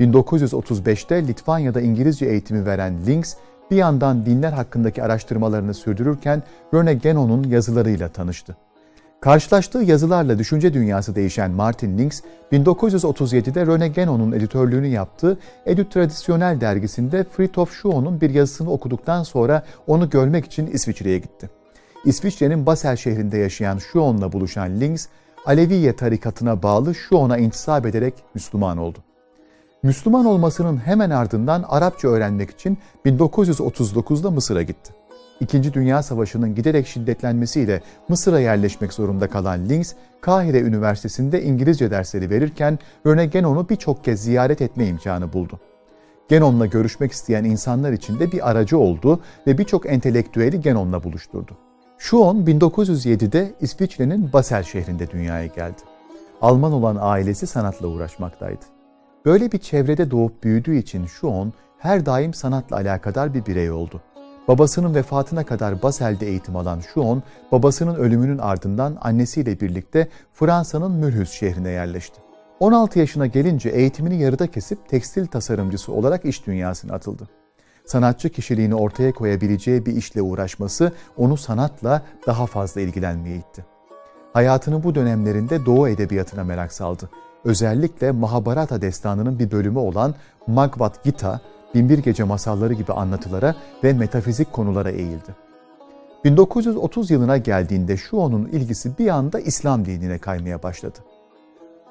1935'te 0.00 1.26
Litvanya'da 1.26 1.80
İngilizce 1.80 2.26
eğitimi 2.26 2.66
veren 2.66 3.06
Links, 3.06 3.34
bir 3.70 3.76
yandan 3.76 4.26
dinler 4.26 4.52
hakkındaki 4.52 5.02
araştırmalarını 5.02 5.74
sürdürürken 5.74 6.42
Rene 6.74 6.94
Genon'un 6.94 7.44
yazılarıyla 7.44 8.08
tanıştı. 8.08 8.56
Karşılaştığı 9.20 9.78
yazılarla 9.78 10.38
düşünce 10.38 10.74
dünyası 10.74 11.14
değişen 11.14 11.50
Martin 11.50 11.98
Links, 11.98 12.20
1937'de 12.52 13.66
Rene 13.66 13.88
Genon'un 13.88 14.32
editörlüğünü 14.32 14.86
yaptığı 14.86 15.38
Edu 15.66 15.88
Tradisyonel 15.88 16.60
dergisinde 16.60 17.24
Fritjof 17.24 17.72
Schoen'un 17.72 18.20
bir 18.20 18.30
yazısını 18.30 18.70
okuduktan 18.70 19.22
sonra 19.22 19.62
onu 19.86 20.10
görmek 20.10 20.44
için 20.44 20.66
İsviçre'ye 20.66 21.18
gitti. 21.18 21.50
İsviçre'nin 22.04 22.66
Basel 22.66 22.96
şehrinde 22.96 23.38
yaşayan 23.38 23.78
Schoen'la 23.78 24.32
buluşan 24.32 24.80
Links, 24.80 25.06
Aleviye 25.46 25.96
tarikatına 25.96 26.62
bağlı 26.62 26.94
Schoen'a 26.94 27.38
intisap 27.38 27.86
ederek 27.86 28.14
Müslüman 28.34 28.78
oldu. 28.78 28.98
Müslüman 29.82 30.24
olmasının 30.24 30.76
hemen 30.76 31.10
ardından 31.10 31.64
Arapça 31.68 32.08
öğrenmek 32.08 32.50
için 32.50 32.78
1939'da 33.06 34.30
Mısır'a 34.30 34.62
gitti. 34.62 34.97
İkinci 35.40 35.74
Dünya 35.74 36.02
Savaşı'nın 36.02 36.54
giderek 36.54 36.86
şiddetlenmesiyle 36.86 37.82
Mısır'a 38.08 38.40
yerleşmek 38.40 38.92
zorunda 38.92 39.28
kalan 39.28 39.68
Links, 39.68 39.92
Kahire 40.20 40.60
Üniversitesi'nde 40.60 41.42
İngilizce 41.42 41.90
dersleri 41.90 42.30
verirken 42.30 42.78
Rene 43.06 43.26
Genon'u 43.26 43.68
birçok 43.68 44.04
kez 44.04 44.22
ziyaret 44.22 44.62
etme 44.62 44.86
imkanı 44.86 45.32
buldu. 45.32 45.60
Genon'la 46.28 46.66
görüşmek 46.66 47.12
isteyen 47.12 47.44
insanlar 47.44 47.92
için 47.92 48.18
de 48.18 48.32
bir 48.32 48.50
aracı 48.50 48.78
oldu 48.78 49.20
ve 49.46 49.58
birçok 49.58 49.86
entelektüeli 49.86 50.60
Genon'la 50.60 51.04
buluşturdu. 51.04 51.56
Schuon 51.98 52.36
1907'de 52.36 53.52
İsviçre'nin 53.60 54.32
Basel 54.32 54.62
şehrinde 54.62 55.10
dünyaya 55.10 55.46
geldi. 55.46 55.80
Alman 56.40 56.72
olan 56.72 56.96
ailesi 57.00 57.46
sanatla 57.46 57.86
uğraşmaktaydı. 57.86 58.64
Böyle 59.24 59.52
bir 59.52 59.58
çevrede 59.58 60.10
doğup 60.10 60.44
büyüdüğü 60.44 60.76
için 60.76 61.06
Şuon 61.06 61.52
her 61.78 62.06
daim 62.06 62.34
sanatla 62.34 62.76
alakadar 62.76 63.34
bir 63.34 63.46
birey 63.46 63.70
oldu. 63.70 64.00
Babasının 64.48 64.94
vefatına 64.94 65.46
kadar 65.46 65.82
Basel'de 65.82 66.26
eğitim 66.26 66.56
alan 66.56 66.80
Şuon, 66.80 67.22
babasının 67.52 67.94
ölümünün 67.94 68.38
ardından 68.38 68.98
annesiyle 69.00 69.60
birlikte 69.60 70.08
Fransa'nın 70.32 70.92
Mülhüz 70.92 71.30
şehrine 71.30 71.70
yerleşti. 71.70 72.20
16 72.60 72.98
yaşına 72.98 73.26
gelince 73.26 73.68
eğitimini 73.68 74.22
yarıda 74.22 74.46
kesip 74.46 74.88
tekstil 74.88 75.26
tasarımcısı 75.26 75.92
olarak 75.92 76.24
iş 76.24 76.46
dünyasına 76.46 76.94
atıldı. 76.94 77.28
Sanatçı 77.86 78.28
kişiliğini 78.28 78.74
ortaya 78.74 79.12
koyabileceği 79.12 79.86
bir 79.86 79.96
işle 79.96 80.22
uğraşması 80.22 80.92
onu 81.16 81.36
sanatla 81.36 82.02
daha 82.26 82.46
fazla 82.46 82.80
ilgilenmeye 82.80 83.36
itti. 83.36 83.64
Hayatının 84.32 84.82
bu 84.82 84.94
dönemlerinde 84.94 85.66
Doğu 85.66 85.88
edebiyatına 85.88 86.44
merak 86.44 86.72
saldı. 86.72 87.10
Özellikle 87.44 88.10
Mahabharata 88.10 88.82
destanının 88.82 89.38
bir 89.38 89.50
bölümü 89.50 89.78
olan 89.78 90.14
Magvad 90.46 91.04
Gita, 91.04 91.40
Binbir 91.74 91.98
Gece 91.98 92.24
masalları 92.24 92.74
gibi 92.74 92.92
anlatılara 92.92 93.54
ve 93.84 93.92
metafizik 93.92 94.52
konulara 94.52 94.90
eğildi. 94.90 95.48
1930 96.24 97.10
yılına 97.10 97.36
geldiğinde 97.36 97.96
şu 97.96 98.16
onun 98.16 98.46
ilgisi 98.46 98.98
bir 98.98 99.08
anda 99.08 99.40
İslam 99.40 99.84
dinine 99.84 100.18
kaymaya 100.18 100.62
başladı. 100.62 100.98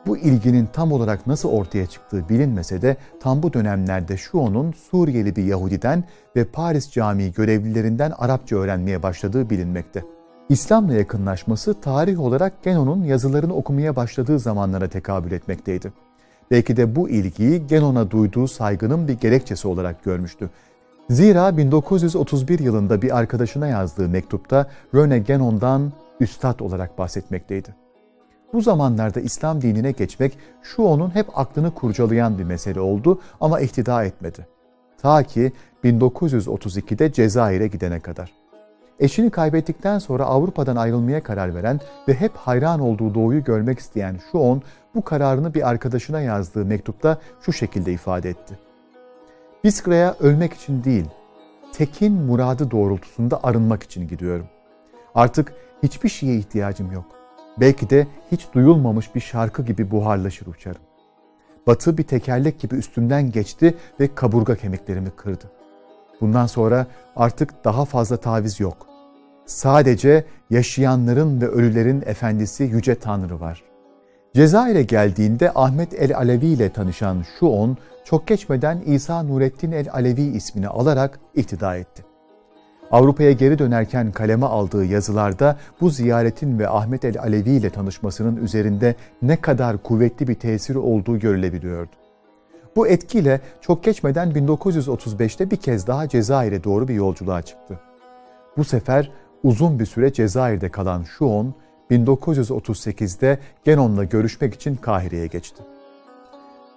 Bu 0.07 0.17
ilginin 0.17 0.67
tam 0.74 0.91
olarak 0.91 1.27
nasıl 1.27 1.50
ortaya 1.50 1.88
çıktığı 1.88 2.29
bilinmese 2.29 2.81
de 2.81 2.98
tam 3.19 3.43
bu 3.43 3.53
dönemlerde 3.53 4.17
şu 4.17 4.38
onun 4.38 4.72
Suriyeli 4.72 5.36
bir 5.36 5.43
Yahudiden 5.43 6.03
ve 6.36 6.46
Paris 6.46 6.91
Camii 6.91 7.34
görevlilerinden 7.34 8.13
Arapça 8.17 8.55
öğrenmeye 8.55 9.03
başladığı 9.03 9.50
bilinmekte. 9.50 10.03
İslam'la 10.50 10.93
yakınlaşması 10.93 11.81
tarih 11.81 12.19
olarak 12.19 12.63
Genon'un 12.63 13.03
yazılarını 13.03 13.53
okumaya 13.53 13.96
başladığı 13.96 14.39
zamanlara 14.39 14.89
tekabül 14.89 15.31
etmekteydi. 15.31 15.93
Belki 16.51 16.77
de 16.77 16.95
bu 16.95 17.09
ilgiyi 17.09 17.67
Genon'a 17.67 18.11
duyduğu 18.11 18.47
saygının 18.47 19.07
bir 19.07 19.13
gerekçesi 19.13 19.67
olarak 19.67 20.03
görmüştü. 20.03 20.49
Zira 21.09 21.57
1931 21.57 22.59
yılında 22.59 23.01
bir 23.01 23.17
arkadaşına 23.17 23.67
yazdığı 23.67 24.09
mektupta 24.09 24.67
Rene 24.95 25.19
Genon'dan 25.19 25.91
üstad 26.19 26.59
olarak 26.59 26.97
bahsetmekteydi. 26.97 27.75
Bu 28.53 28.61
zamanlarda 28.61 29.19
İslam 29.19 29.61
dinine 29.61 29.91
geçmek 29.91 30.37
şu 30.61 30.81
onun 30.81 31.15
hep 31.15 31.39
aklını 31.39 31.73
kurcalayan 31.73 32.37
bir 32.37 32.43
mesele 32.43 32.79
oldu 32.79 33.21
ama 33.41 33.59
ihtida 33.59 34.03
etmedi. 34.03 34.47
Ta 35.01 35.23
ki 35.23 35.51
1932'de 35.83 37.11
Cezayir'e 37.11 37.67
gidene 37.67 37.99
kadar. 37.99 38.31
Eşini 38.99 39.29
kaybettikten 39.29 39.99
sonra 39.99 40.25
Avrupa'dan 40.25 40.75
ayrılmaya 40.75 41.23
karar 41.23 41.55
veren 41.55 41.79
ve 42.07 42.13
hep 42.13 42.35
hayran 42.35 42.79
olduğu 42.79 43.13
doğuyu 43.15 43.43
görmek 43.43 43.79
isteyen 43.79 44.15
şu 44.31 44.37
on 44.37 44.61
bu 44.97 45.03
kararını 45.03 45.53
bir 45.53 45.69
arkadaşına 45.69 46.21
yazdığı 46.21 46.65
mektupta 46.65 47.17
şu 47.41 47.53
şekilde 47.53 47.93
ifade 47.93 48.29
etti. 48.29 48.59
Biskra'ya 49.63 50.15
ölmek 50.19 50.53
için 50.53 50.83
değil, 50.83 51.05
tekin 51.73 52.13
muradı 52.13 52.71
doğrultusunda 52.71 53.43
arınmak 53.43 53.83
için 53.83 54.07
gidiyorum. 54.07 54.47
Artık 55.15 55.53
hiçbir 55.83 56.09
şeye 56.09 56.35
ihtiyacım 56.35 56.91
yok. 56.91 57.05
Belki 57.57 57.89
de 57.89 58.07
hiç 58.31 58.47
duyulmamış 58.53 59.15
bir 59.15 59.19
şarkı 59.19 59.63
gibi 59.63 59.91
buharlaşır 59.91 60.47
uçarım. 60.47 60.81
Batı 61.67 61.97
bir 61.97 62.03
tekerlek 62.03 62.59
gibi 62.59 62.75
üstümden 62.75 63.31
geçti 63.31 63.77
ve 63.99 64.15
kaburga 64.15 64.55
kemiklerimi 64.55 65.09
kırdı. 65.09 65.51
Bundan 66.21 66.47
sonra 66.47 66.87
artık 67.15 67.65
daha 67.65 67.85
fazla 67.85 68.17
taviz 68.17 68.59
yok. 68.59 68.87
Sadece 69.45 70.25
yaşayanların 70.49 71.41
ve 71.41 71.47
ölülerin 71.47 72.03
efendisi 72.05 72.63
Yüce 72.63 72.95
Tanrı 72.95 73.39
var. 73.39 73.63
Cezayir'e 74.34 74.84
geldiğinde 74.84 75.51
Ahmet 75.55 75.93
el-Alevi 75.93 76.46
ile 76.46 76.69
tanışan 76.69 77.24
Şuon, 77.39 77.77
çok 78.05 78.27
geçmeden 78.27 78.81
İsa 78.86 79.24
Nurettin 79.24 79.72
el-Alevi 79.72 80.22
ismini 80.22 80.67
alarak 80.67 81.19
iktida 81.36 81.75
etti. 81.75 82.05
Avrupa'ya 82.91 83.31
geri 83.31 83.60
dönerken 83.60 84.12
kaleme 84.12 84.46
aldığı 84.46 84.86
yazılarda 84.86 85.57
bu 85.81 85.89
ziyaretin 85.89 86.60
ve 86.60 86.69
Ahmet 86.69 87.05
el-Alevi 87.05 87.50
ile 87.50 87.69
tanışmasının 87.69 88.36
üzerinde 88.36 88.96
ne 89.22 89.41
kadar 89.41 89.84
kuvvetli 89.84 90.27
bir 90.27 90.36
tesiri 90.36 90.77
olduğu 90.77 91.19
görülebiliyordu. 91.19 91.91
Bu 92.75 92.88
etkiyle 92.88 93.41
çok 93.62 93.84
geçmeden 93.84 94.31
1935'te 94.31 95.51
bir 95.51 95.57
kez 95.57 95.88
daha 95.88 96.07
Cezayir'e 96.07 96.63
doğru 96.63 96.88
bir 96.88 96.93
yolculuğa 96.93 97.41
çıktı. 97.41 97.79
Bu 98.57 98.63
sefer 98.63 99.12
uzun 99.43 99.79
bir 99.79 99.86
süre 99.86 100.13
Cezayir'de 100.13 100.69
kalan 100.69 101.03
Şuon, 101.03 101.55
1938'de 101.91 103.39
Genon'la 103.63 104.03
görüşmek 104.03 104.53
için 104.53 104.75
Kahire'ye 104.75 105.27
geçti. 105.27 105.63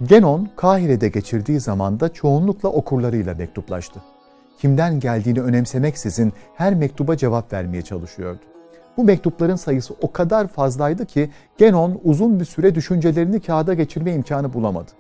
Genon, 0.07 0.49
Kahire'de 0.57 1.09
geçirdiği 1.09 1.61
zamanda 1.61 2.13
çoğunlukla 2.13 2.69
okurlarıyla 2.69 3.35
mektuplaştı. 3.35 4.01
Kimden 4.59 5.01
geldiğini 5.01 5.43
önemsemeksizin 5.43 6.33
her 6.55 6.75
mektuba 6.75 7.17
cevap 7.17 7.53
vermeye 7.53 7.83
çalışıyordu. 7.83 8.41
Bu 8.97 9.05
mektupların 9.05 9.57
sayısı 9.57 9.95
o 10.01 10.13
kadar 10.13 10.49
fazlaydı 10.49 11.07
ki 11.07 11.31
Genon 11.59 12.01
uzun 12.05 12.41
bir 12.41 12.45
süre 12.45 12.75
düşüncelerini 12.75 13.41
kağıda 13.41 13.75
geçirme 13.75 14.15
imkanı 14.15 14.53
bulamadı. 14.53 14.91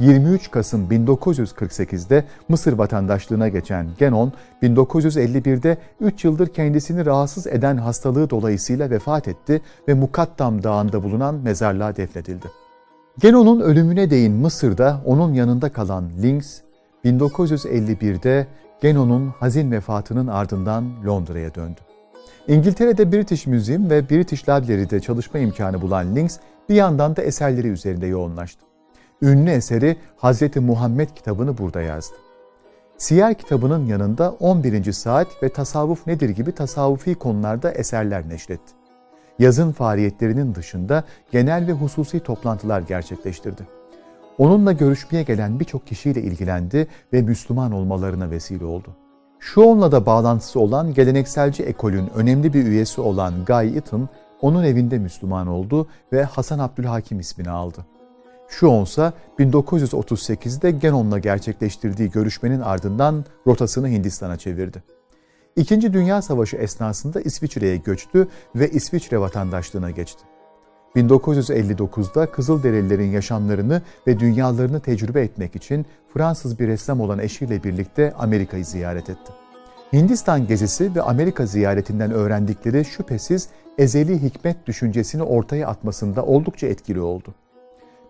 23 0.00 0.50
Kasım 0.50 0.90
1948'de 0.90 2.24
Mısır 2.48 2.72
vatandaşlığına 2.72 3.48
geçen 3.48 3.86
Genon, 3.98 4.32
1951'de 4.62 5.78
3 6.00 6.24
yıldır 6.24 6.46
kendisini 6.46 7.06
rahatsız 7.06 7.46
eden 7.46 7.76
hastalığı 7.76 8.30
dolayısıyla 8.30 8.90
vefat 8.90 9.28
etti 9.28 9.62
ve 9.88 9.94
Mukattam 9.94 10.62
Dağı'nda 10.62 11.02
bulunan 11.02 11.34
mezarlığa 11.34 11.96
defnedildi. 11.96 12.46
Genon'un 13.18 13.60
ölümüne 13.60 14.10
değin 14.10 14.32
Mısır'da 14.32 15.00
onun 15.04 15.32
yanında 15.32 15.72
kalan 15.72 16.10
Links, 16.22 16.60
1951'de 17.04 18.46
Genon'un 18.80 19.28
hazin 19.40 19.70
vefatının 19.70 20.26
ardından 20.26 20.84
Londra'ya 21.06 21.54
döndü. 21.54 21.80
İngiltere'de 22.48 23.12
British 23.12 23.46
Museum 23.46 23.90
ve 23.90 24.10
British 24.10 24.48
Library'de 24.48 25.00
çalışma 25.00 25.40
imkanı 25.40 25.82
bulan 25.82 26.16
Links 26.16 26.38
bir 26.68 26.74
yandan 26.74 27.16
da 27.16 27.22
eserleri 27.22 27.68
üzerinde 27.68 28.06
yoğunlaştı. 28.06 28.73
Ünlü 29.22 29.50
eseri 29.50 29.96
Hazreti 30.16 30.60
Muhammed 30.60 31.08
kitabını 31.08 31.58
burada 31.58 31.82
yazdı. 31.82 32.14
Siyer 32.98 33.34
kitabının 33.34 33.86
yanında 33.86 34.30
11. 34.40 34.92
saat 34.92 35.42
ve 35.42 35.48
tasavvuf 35.48 36.06
nedir 36.06 36.28
gibi 36.28 36.52
tasavvufi 36.52 37.14
konularda 37.14 37.72
eserler 37.72 38.28
neşretti. 38.28 38.72
Yazın 39.38 39.72
faaliyetlerinin 39.72 40.54
dışında 40.54 41.04
genel 41.32 41.66
ve 41.66 41.72
hususi 41.72 42.20
toplantılar 42.20 42.80
gerçekleştirdi. 42.80 43.62
Onunla 44.38 44.72
görüşmeye 44.72 45.22
gelen 45.22 45.60
birçok 45.60 45.86
kişiyle 45.86 46.22
ilgilendi 46.22 46.86
ve 47.12 47.22
Müslüman 47.22 47.72
olmalarına 47.72 48.30
vesile 48.30 48.64
oldu. 48.64 48.96
Şu 49.38 49.60
onunla 49.60 49.92
da 49.92 50.06
bağlantısı 50.06 50.60
olan 50.60 50.94
gelenekselci 50.94 51.62
ekolün 51.62 52.10
önemli 52.14 52.54
bir 52.54 52.66
üyesi 52.66 53.00
olan 53.00 53.34
Guy 53.46 53.76
Eaton, 53.76 54.08
onun 54.40 54.64
evinde 54.64 54.98
Müslüman 54.98 55.46
oldu 55.46 55.88
ve 56.12 56.24
Hasan 56.24 56.58
Abdülhakim 56.58 57.20
ismini 57.20 57.50
aldı. 57.50 57.86
Şu 58.48 58.66
onsa 58.66 59.12
1938'de 59.38 60.70
Genon'la 60.70 61.18
gerçekleştirdiği 61.18 62.10
görüşmenin 62.10 62.60
ardından 62.60 63.24
rotasını 63.46 63.88
Hindistan'a 63.88 64.36
çevirdi. 64.36 64.82
İkinci 65.56 65.92
Dünya 65.92 66.22
Savaşı 66.22 66.56
esnasında 66.56 67.20
İsviçre'ye 67.20 67.76
göçtü 67.76 68.28
ve 68.56 68.70
İsviçre 68.70 69.20
vatandaşlığına 69.20 69.90
geçti. 69.90 70.24
1959'da 70.96 72.30
Kızılderililerin 72.30 73.10
yaşamlarını 73.10 73.82
ve 74.06 74.18
dünyalarını 74.18 74.80
tecrübe 74.80 75.22
etmek 75.22 75.56
için 75.56 75.86
Fransız 76.14 76.58
bir 76.58 76.68
ressam 76.68 77.00
olan 77.00 77.18
eşiyle 77.18 77.64
birlikte 77.64 78.12
Amerika'yı 78.18 78.64
ziyaret 78.64 79.10
etti. 79.10 79.32
Hindistan 79.92 80.46
gezisi 80.46 80.94
ve 80.94 81.02
Amerika 81.02 81.46
ziyaretinden 81.46 82.10
öğrendikleri 82.10 82.84
şüphesiz 82.84 83.48
ezeli 83.78 84.22
hikmet 84.22 84.66
düşüncesini 84.66 85.22
ortaya 85.22 85.68
atmasında 85.68 86.24
oldukça 86.24 86.66
etkili 86.66 87.00
oldu. 87.00 87.34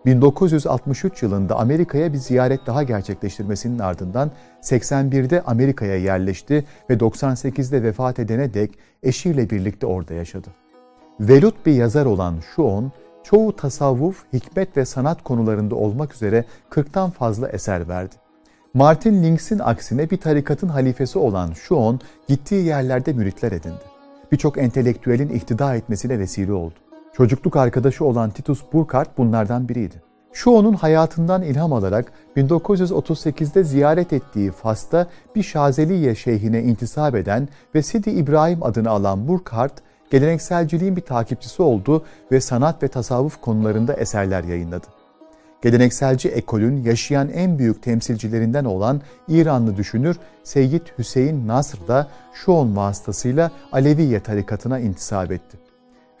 1963 0.05 1.23
yılında 1.23 1.59
Amerika'ya 1.59 2.13
bir 2.13 2.17
ziyaret 2.17 2.65
daha 2.65 2.83
gerçekleştirmesinin 2.83 3.79
ardından 3.79 4.31
81'de 4.61 5.41
Amerika'ya 5.41 5.97
yerleşti 5.97 6.65
ve 6.89 6.93
98'de 6.93 7.83
vefat 7.83 8.19
edene 8.19 8.53
dek 8.53 8.71
eşiyle 9.03 9.49
birlikte 9.49 9.87
orada 9.87 10.13
yaşadı. 10.13 10.47
Velut 11.19 11.65
bir 11.65 11.73
yazar 11.73 12.05
olan 12.05 12.35
Şuon, 12.55 12.91
çoğu 13.23 13.55
tasavvuf, 13.55 14.23
hikmet 14.33 14.77
ve 14.77 14.85
sanat 14.85 15.23
konularında 15.23 15.75
olmak 15.75 16.13
üzere 16.13 16.45
40'tan 16.71 17.11
fazla 17.11 17.49
eser 17.49 17.87
verdi. 17.87 18.15
Martin 18.73 19.23
Links'in 19.23 19.59
aksine 19.59 20.09
bir 20.09 20.17
tarikatın 20.17 20.67
halifesi 20.67 21.19
olan 21.19 21.53
Şuon, 21.53 21.99
gittiği 22.27 22.65
yerlerde 22.65 23.13
müritler 23.13 23.51
edindi. 23.51 23.83
Birçok 24.31 24.57
entelektüelin 24.57 25.29
ihtida 25.29 25.75
etmesine 25.75 26.19
vesile 26.19 26.53
oldu. 26.53 26.84
Çocukluk 27.17 27.55
arkadaşı 27.55 28.05
olan 28.05 28.29
Titus 28.29 28.61
Burkhardt 28.73 29.17
bunlardan 29.17 29.69
biriydi. 29.69 30.01
Şu 30.33 30.49
onun 30.49 30.73
hayatından 30.73 31.41
ilham 31.41 31.73
alarak 31.73 32.11
1938'de 32.37 33.63
ziyaret 33.63 34.13
ettiği 34.13 34.51
Fas'ta 34.51 35.07
bir 35.35 35.43
Şazeliye 35.43 36.15
şeyhine 36.15 36.63
intisap 36.63 37.15
eden 37.15 37.47
ve 37.75 37.81
Sidi 37.81 38.09
İbrahim 38.09 38.63
adını 38.63 38.89
alan 38.89 39.27
Burkhardt, 39.27 39.73
gelenekselciliğin 40.11 40.95
bir 40.95 41.01
takipçisi 41.01 41.61
oldu 41.61 42.05
ve 42.31 42.41
sanat 42.41 42.83
ve 42.83 42.87
tasavvuf 42.87 43.41
konularında 43.41 43.93
eserler 43.93 44.43
yayınladı. 44.43 44.85
gelenekselci 45.61 46.29
ekolün 46.29 46.83
yaşayan 46.83 47.29
en 47.29 47.59
büyük 47.59 47.83
temsilcilerinden 47.83 48.65
olan 48.65 49.01
İranlı 49.27 49.77
düşünür 49.77 50.17
Seyyid 50.43 50.87
Hüseyin 50.97 51.47
Nasr 51.47 51.87
da 51.87 52.07
Şuon 52.33 52.75
vasıtasıyla 52.75 53.51
Aleviye 53.71 54.19
tarikatına 54.19 54.79
intisap 54.79 55.31
etti. 55.31 55.64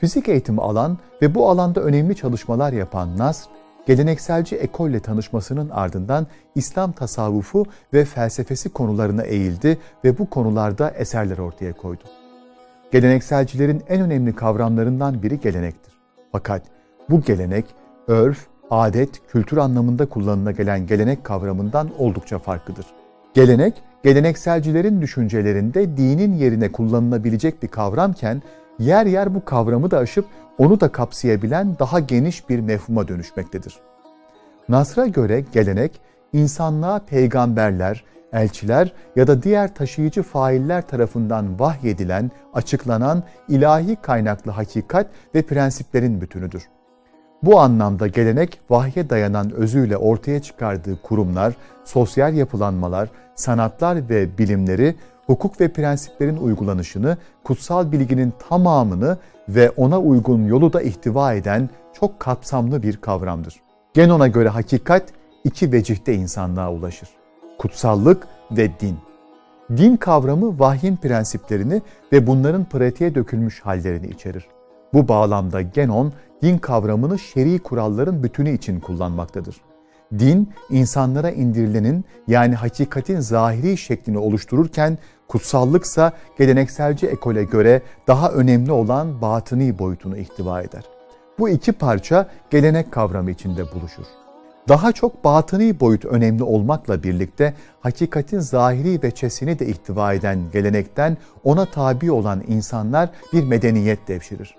Fizik 0.05 0.29
eğitimi 0.29 0.61
alan 0.61 0.97
ve 1.21 1.35
bu 1.35 1.49
alanda 1.49 1.81
önemli 1.81 2.15
çalışmalar 2.15 2.73
yapan 2.73 3.17
Nasr, 3.17 3.49
gelenekselci 3.85 4.55
ekolle 4.55 4.99
tanışmasının 4.99 5.69
ardından 5.69 6.27
İslam 6.55 6.91
tasavvufu 6.91 7.65
ve 7.93 8.05
felsefesi 8.05 8.69
konularına 8.69 9.23
eğildi 9.23 9.77
ve 10.03 10.17
bu 10.17 10.29
konularda 10.29 10.89
eserler 10.89 11.37
ortaya 11.37 11.73
koydu. 11.73 12.03
Gelenekselcilerin 12.91 13.83
en 13.89 14.01
önemli 14.01 14.35
kavramlarından 14.35 15.23
biri 15.23 15.39
gelenektir. 15.39 15.93
Fakat 16.31 16.61
bu 17.09 17.21
gelenek, 17.21 17.65
örf, 18.07 18.47
adet, 18.69 19.27
kültür 19.27 19.57
anlamında 19.57 20.05
kullanıla 20.05 20.51
gelen 20.51 20.87
gelenek 20.87 21.23
kavramından 21.23 21.89
oldukça 21.97 22.39
farklıdır. 22.39 22.85
Gelenek, 23.33 23.73
gelenekselcilerin 24.03 25.01
düşüncelerinde 25.01 25.97
dinin 25.97 26.33
yerine 26.33 26.71
kullanılabilecek 26.71 27.63
bir 27.63 27.67
kavramken, 27.67 28.41
yer 28.79 29.05
yer 29.05 29.35
bu 29.35 29.45
kavramı 29.45 29.91
da 29.91 29.97
aşıp 29.97 30.25
onu 30.57 30.79
da 30.79 30.91
kapsayabilen 30.91 31.79
daha 31.79 31.99
geniş 31.99 32.49
bir 32.49 32.59
mefhuma 32.59 33.07
dönüşmektedir. 33.07 33.75
Nasr'a 34.69 35.07
göre 35.07 35.45
gelenek, 35.53 36.01
insanlığa 36.33 36.99
peygamberler, 36.99 38.03
elçiler 38.33 38.93
ya 39.15 39.27
da 39.27 39.43
diğer 39.43 39.75
taşıyıcı 39.75 40.23
failler 40.23 40.87
tarafından 40.87 41.59
vahyedilen, 41.59 42.31
açıklanan 42.53 43.23
ilahi 43.49 43.95
kaynaklı 43.95 44.51
hakikat 44.51 45.07
ve 45.35 45.41
prensiplerin 45.41 46.21
bütünüdür. 46.21 46.63
Bu 47.43 47.59
anlamda 47.59 48.07
gelenek 48.07 48.59
vahye 48.69 49.09
dayanan 49.09 49.51
özüyle 49.51 49.97
ortaya 49.97 50.41
çıkardığı 50.41 51.01
kurumlar, 51.01 51.53
sosyal 51.83 52.33
yapılanmalar, 52.33 53.09
sanatlar 53.35 54.09
ve 54.09 54.37
bilimleri, 54.37 54.95
hukuk 55.25 55.61
ve 55.61 55.73
prensiplerin 55.73 56.37
uygulanışını, 56.37 57.17
kutsal 57.43 57.91
bilginin 57.91 58.33
tamamını 58.49 59.17
ve 59.49 59.69
ona 59.69 59.99
uygun 59.99 60.45
yolu 60.45 60.73
da 60.73 60.81
ihtiva 60.81 61.33
eden 61.33 61.69
çok 61.93 62.19
kapsamlı 62.19 62.83
bir 62.83 62.97
kavramdır. 62.97 63.61
Genon'a 63.93 64.27
göre 64.27 64.49
hakikat 64.49 65.03
iki 65.43 65.71
vecihte 65.71 66.13
insanlığa 66.13 66.73
ulaşır. 66.73 67.09
Kutsallık 67.57 68.27
ve 68.51 68.79
din. 68.79 68.97
Din 69.77 69.97
kavramı 69.97 70.59
vahyin 70.59 70.95
prensiplerini 70.95 71.81
ve 72.11 72.27
bunların 72.27 72.65
pratiğe 72.65 73.15
dökülmüş 73.15 73.61
hallerini 73.61 74.07
içerir. 74.07 74.47
Bu 74.93 75.07
bağlamda 75.07 75.61
Genon, 75.61 76.13
din 76.41 76.57
kavramını 76.57 77.19
şer'i 77.19 77.59
kuralların 77.59 78.23
bütünü 78.23 78.51
için 78.51 78.79
kullanmaktadır. 78.79 79.55
Din, 80.19 80.49
insanlara 80.69 81.31
indirilenin 81.31 82.05
yani 82.27 82.55
hakikatin 82.55 83.19
zahiri 83.19 83.77
şeklini 83.77 84.17
oluştururken, 84.17 84.97
kutsallıksa 85.27 86.11
gelenekselci 86.37 87.07
ekole 87.07 87.43
göre 87.43 87.81
daha 88.07 88.31
önemli 88.31 88.71
olan 88.71 89.21
batıni 89.21 89.79
boyutunu 89.79 90.17
ihtiva 90.17 90.61
eder. 90.61 90.83
Bu 91.39 91.49
iki 91.49 91.71
parça 91.71 92.29
gelenek 92.49 92.91
kavramı 92.91 93.31
içinde 93.31 93.71
buluşur. 93.71 94.05
Daha 94.67 94.91
çok 94.91 95.23
batıni 95.23 95.79
boyut 95.79 96.05
önemli 96.05 96.43
olmakla 96.43 97.03
birlikte 97.03 97.53
hakikatin 97.79 98.39
zahiri 98.39 99.03
veçesini 99.03 99.59
de 99.59 99.67
ihtiva 99.67 100.13
eden 100.13 100.39
gelenekten 100.53 101.17
ona 101.43 101.65
tabi 101.65 102.11
olan 102.11 102.43
insanlar 102.47 103.09
bir 103.33 103.43
medeniyet 103.43 104.07
devşirir. 104.07 104.55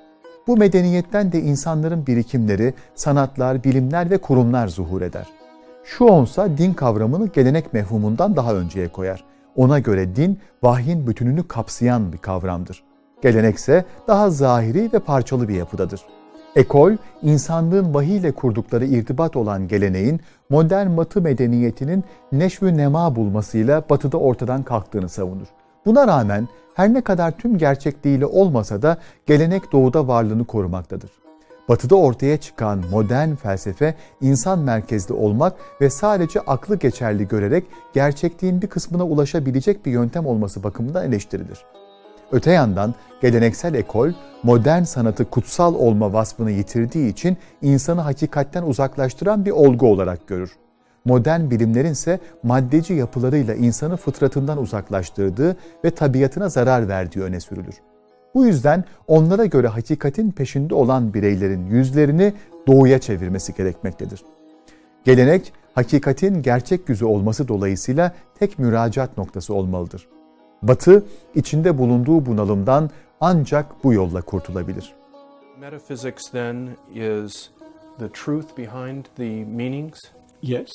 Bu 0.46 0.56
medeniyetten 0.56 1.32
de 1.32 1.40
insanların 1.40 2.06
birikimleri, 2.06 2.74
sanatlar, 2.94 3.64
bilimler 3.64 4.10
ve 4.10 4.18
kurumlar 4.18 4.68
zuhur 4.68 5.02
eder. 5.02 5.26
Şu 5.84 6.04
onsa 6.04 6.58
din 6.58 6.72
kavramını 6.74 7.26
gelenek 7.26 7.72
mefhumundan 7.72 8.36
daha 8.36 8.54
önceye 8.54 8.88
koyar. 8.88 9.24
Ona 9.56 9.78
göre 9.78 10.16
din 10.16 10.38
vahyin 10.62 11.06
bütününü 11.06 11.48
kapsayan 11.48 12.12
bir 12.12 12.18
kavramdır. 12.18 12.82
Gelenekse 13.22 13.84
daha 14.08 14.30
zahiri 14.30 14.90
ve 14.92 14.98
parçalı 14.98 15.48
bir 15.48 15.54
yapıdadır. 15.54 16.00
Ekol, 16.56 16.92
insanlığın 17.22 17.94
vahiy 17.94 18.16
ile 18.16 18.32
kurdukları 18.32 18.86
irtibat 18.86 19.36
olan 19.36 19.68
geleneğin 19.68 20.20
modern 20.50 20.96
batı 20.96 21.22
medeniyetinin 21.22 22.04
neşvü 22.32 22.76
nema 22.76 23.16
bulmasıyla 23.16 23.82
batıda 23.90 24.16
ortadan 24.16 24.62
kalktığını 24.62 25.08
savunur. 25.08 25.46
Buna 25.86 26.06
rağmen 26.06 26.48
her 26.74 26.94
ne 26.94 27.00
kadar 27.00 27.30
tüm 27.30 27.58
gerçekliğiyle 27.58 28.26
olmasa 28.26 28.82
da 28.82 28.96
gelenek 29.26 29.72
doğuda 29.72 30.08
varlığını 30.08 30.44
korumaktadır. 30.44 31.25
Batıda 31.68 31.94
ortaya 31.94 32.36
çıkan 32.36 32.84
modern 32.90 33.34
felsefe 33.34 33.94
insan 34.20 34.58
merkezli 34.58 35.14
olmak 35.14 35.52
ve 35.80 35.90
sadece 35.90 36.40
aklı 36.40 36.76
geçerli 36.76 37.28
görerek 37.28 37.64
gerçekliğin 37.94 38.62
bir 38.62 38.66
kısmına 38.66 39.04
ulaşabilecek 39.04 39.86
bir 39.86 39.90
yöntem 39.90 40.26
olması 40.26 40.62
bakımından 40.62 41.04
eleştirilir. 41.04 41.58
Öte 42.32 42.52
yandan 42.52 42.94
geleneksel 43.22 43.74
ekol 43.74 44.12
modern 44.42 44.82
sanatı 44.82 45.30
kutsal 45.30 45.74
olma 45.74 46.12
vasfını 46.12 46.50
yitirdiği 46.50 47.12
için 47.12 47.36
insanı 47.62 48.00
hakikatten 48.00 48.62
uzaklaştıran 48.62 49.44
bir 49.44 49.50
olgu 49.50 49.86
olarak 49.86 50.28
görür 50.28 50.56
modern 51.06 51.50
bilimlerin 51.50 51.92
ise 51.92 52.20
maddeci 52.42 52.94
yapılarıyla 52.94 53.54
insanı 53.54 53.96
fıtratından 53.96 54.58
uzaklaştırdığı 54.58 55.56
ve 55.84 55.90
tabiatına 55.90 56.48
zarar 56.48 56.88
verdiği 56.88 57.20
öne 57.20 57.40
sürülür. 57.40 57.74
Bu 58.36 58.46
yüzden 58.46 58.84
onlara 59.06 59.44
göre 59.44 59.68
hakikatin 59.68 60.30
peşinde 60.30 60.74
olan 60.74 61.14
bireylerin 61.14 61.66
yüzlerini 61.66 62.34
doğuya 62.66 62.98
çevirmesi 62.98 63.54
gerekmektedir. 63.54 64.22
Gelenek, 65.04 65.52
hakikatin 65.74 66.42
gerçek 66.42 66.88
yüzü 66.88 67.04
olması 67.04 67.48
dolayısıyla 67.48 68.14
tek 68.38 68.58
müracaat 68.58 69.18
noktası 69.18 69.54
olmalıdır. 69.54 70.08
Batı, 70.62 71.04
içinde 71.34 71.78
bulunduğu 71.78 72.26
bunalımdan 72.26 72.90
ancak 73.20 73.84
bu 73.84 73.92
yolla 73.92 74.22
kurtulabilir. 74.22 74.94
Metaphysics 75.60 76.30
then 76.32 76.68
is 76.94 77.50
the 77.98 78.08
truth 78.08 78.58
behind 78.58 79.04
the 79.16 79.44
meanings 79.44 79.98
Yes, 80.42 80.72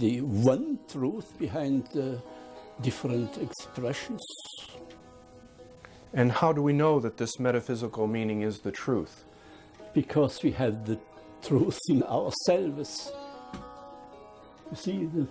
the 0.00 0.22
one 0.22 0.76
truth 0.92 1.26
behind 1.40 1.82
the 1.92 2.14
different 2.84 3.38
expressions. 3.38 4.22
And 6.14 6.30
how 6.30 6.52
do 6.52 6.62
we 6.62 6.72
know 6.72 7.00
that 7.00 7.16
this 7.16 7.38
metaphysical 7.38 8.06
meaning 8.06 8.42
is 8.42 8.60
the 8.60 8.70
truth? 8.70 9.24
Because 9.94 10.42
we 10.42 10.50
have 10.52 10.84
the 10.86 10.98
truth 11.42 11.78
in 11.88 12.02
ourselves. 12.02 13.12
You 14.70 14.76
see, 14.76 15.06
the, 15.06 15.26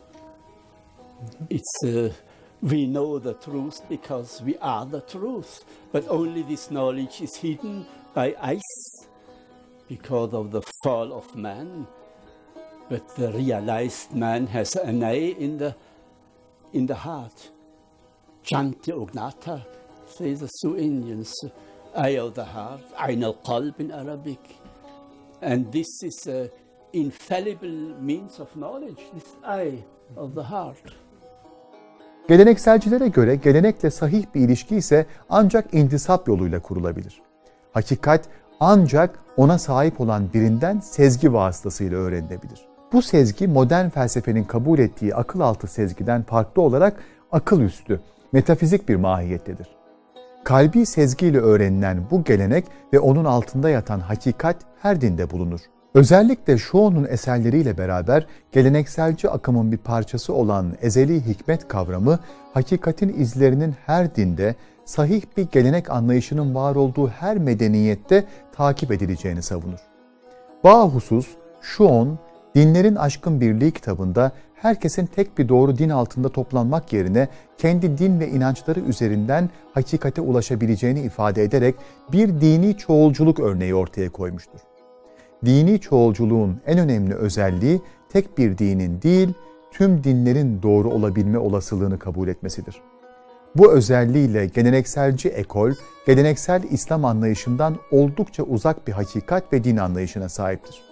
it's 1.49 1.83
uh, 1.83 2.11
we 2.61 2.85
know 2.85 3.19
the 3.19 3.33
truth 3.35 3.81
because 3.89 4.41
we 4.41 4.57
are 4.57 4.85
the 4.85 5.01
truth, 5.01 5.65
but 5.91 6.07
only 6.07 6.43
this 6.43 6.69
knowledge 6.69 7.21
is 7.21 7.35
hidden 7.35 7.85
by 8.13 8.35
ice 8.41 9.07
because 9.87 10.33
of 10.33 10.51
the 10.51 10.61
fall 10.83 11.13
of 11.13 11.35
man. 11.35 11.87
But 12.89 13.15
the 13.15 13.31
realized 13.31 14.13
man 14.13 14.47
has 14.47 14.75
an 14.75 15.03
eye 15.03 15.33
in 15.37 15.57
the, 15.57 15.75
in 16.73 16.85
the 16.85 16.95
heart. 16.95 17.49
Chanti 18.43 18.91
Ugnata, 18.91 19.63
say 20.11 20.35
the 20.35 20.47
Sioux 20.47 20.77
Indians, 20.77 21.33
eye 21.95 22.19
of 22.19 22.35
the 22.35 22.43
heart, 22.43 22.81
Ain 22.97 23.21
al-Qalb 23.21 23.79
in 23.79 23.89
Arabic. 23.89 24.39
And 25.41 25.71
this 25.71 26.03
is 26.03 26.27
an 26.27 26.49
infallible 26.93 28.01
means 28.01 28.39
of 28.39 28.47
knowledge, 28.53 28.99
this 29.13 29.27
eye 29.43 29.83
of 30.17 30.35
the 30.35 30.43
heart. 30.43 30.77
Gelenekselcilere 32.27 33.07
göre 33.07 33.35
gelenekle 33.35 33.91
sahih 33.91 34.25
bir 34.35 34.41
ilişki 34.41 34.75
ise 34.75 35.05
ancak 35.29 35.73
intisap 35.73 36.27
yoluyla 36.27 36.61
kurulabilir. 36.61 37.21
Hakikat 37.73 38.25
ancak 38.59 39.19
ona 39.37 39.57
sahip 39.57 40.01
olan 40.01 40.33
birinden 40.33 40.79
sezgi 40.79 41.33
vasıtasıyla 41.33 41.97
öğrenilebilir. 41.97 42.67
Bu 42.93 43.01
sezgi 43.01 43.47
modern 43.47 43.89
felsefenin 43.89 44.43
kabul 44.43 44.79
ettiği 44.79 45.15
akıl 45.15 45.39
altı 45.39 45.67
sezgiden 45.67 46.23
farklı 46.23 46.61
olarak 46.61 47.03
akıl 47.31 47.61
üstü, 47.61 48.01
metafizik 48.31 48.89
bir 48.89 48.95
mahiyettedir. 48.95 49.80
Kalbi 50.43 50.85
sezgiyle 50.85 51.39
öğrenilen 51.39 52.03
bu 52.11 52.23
gelenek 52.23 52.65
ve 52.93 52.99
onun 52.99 53.25
altında 53.25 53.69
yatan 53.69 53.99
hakikat 53.99 54.55
her 54.81 55.01
dinde 55.01 55.29
bulunur. 55.31 55.59
Özellikle 55.93 56.57
Şo'nun 56.57 57.07
eserleriyle 57.09 57.77
beraber 57.77 58.27
gelenekselci 58.51 59.29
akımın 59.29 59.71
bir 59.71 59.77
parçası 59.77 60.33
olan 60.33 60.75
ezeli 60.81 61.25
hikmet 61.25 61.67
kavramı, 61.67 62.19
hakikatin 62.53 63.13
izlerinin 63.19 63.75
her 63.85 64.15
dinde, 64.15 64.55
sahih 64.85 65.21
bir 65.37 65.47
gelenek 65.51 65.89
anlayışının 65.89 66.55
var 66.55 66.75
olduğu 66.75 67.07
her 67.07 67.37
medeniyette 67.37 68.25
takip 68.51 68.91
edileceğini 68.91 69.41
savunur. 69.41 69.79
Bahusus, 70.63 71.27
Şuon, 71.61 72.19
Dinlerin 72.55 72.95
Aşkın 72.95 73.41
Birliği 73.41 73.71
kitabında 73.71 74.31
herkesin 74.61 75.05
tek 75.05 75.37
bir 75.37 75.49
doğru 75.49 75.77
din 75.77 75.89
altında 75.89 76.29
toplanmak 76.29 76.93
yerine 76.93 77.27
kendi 77.57 77.97
din 77.97 78.19
ve 78.19 78.29
inançları 78.29 78.79
üzerinden 78.79 79.49
hakikate 79.73 80.21
ulaşabileceğini 80.21 81.01
ifade 81.01 81.43
ederek 81.43 81.75
bir 82.11 82.41
dini 82.41 82.77
çoğulculuk 82.77 83.39
örneği 83.39 83.75
ortaya 83.75 84.09
koymuştur. 84.09 84.59
Dini 85.45 85.79
çoğulculuğun 85.79 86.61
en 86.65 86.79
önemli 86.79 87.13
özelliği 87.13 87.81
tek 88.09 88.37
bir 88.37 88.57
dinin 88.57 89.01
değil, 89.01 89.33
tüm 89.71 90.03
dinlerin 90.03 90.61
doğru 90.61 90.89
olabilme 90.89 91.37
olasılığını 91.37 91.99
kabul 91.99 92.27
etmesidir. 92.27 92.81
Bu 93.55 93.71
özelliğiyle 93.71 94.45
gelenekselci 94.45 95.29
ekol, 95.29 95.71
geleneksel 96.05 96.63
İslam 96.71 97.05
anlayışından 97.05 97.75
oldukça 97.91 98.43
uzak 98.43 98.87
bir 98.87 98.93
hakikat 98.93 99.53
ve 99.53 99.63
din 99.63 99.77
anlayışına 99.77 100.29
sahiptir. 100.29 100.90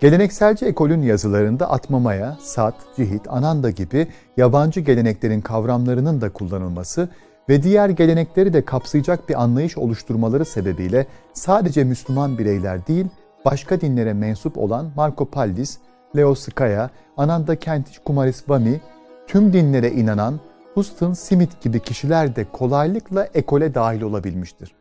Gelenekselci 0.00 0.66
ekolün 0.66 1.02
yazılarında 1.02 1.70
atmamaya, 1.70 2.36
sat, 2.40 2.74
cihit, 2.96 3.22
ananda 3.28 3.70
gibi 3.70 4.06
yabancı 4.36 4.80
geleneklerin 4.80 5.40
kavramlarının 5.40 6.20
da 6.20 6.32
kullanılması 6.32 7.08
ve 7.48 7.62
diğer 7.62 7.88
gelenekleri 7.88 8.52
de 8.52 8.64
kapsayacak 8.64 9.28
bir 9.28 9.42
anlayış 9.42 9.78
oluşturmaları 9.78 10.44
sebebiyle 10.44 11.06
sadece 11.32 11.84
Müslüman 11.84 12.38
bireyler 12.38 12.86
değil, 12.86 13.06
başka 13.44 13.80
dinlere 13.80 14.12
mensup 14.12 14.58
olan 14.58 14.90
Marco 14.96 15.24
Pallis, 15.24 15.78
Leo 16.16 16.34
Skaya, 16.34 16.90
Ananda 17.16 17.56
Kentish 17.56 17.98
Kumariswamy, 17.98 18.80
tüm 19.26 19.52
dinlere 19.52 19.90
inanan 19.90 20.40
Huston 20.74 21.12
Smith 21.12 21.60
gibi 21.60 21.80
kişiler 21.80 22.36
de 22.36 22.46
kolaylıkla 22.52 23.28
ekole 23.34 23.74
dahil 23.74 24.02
olabilmiştir. 24.02 24.72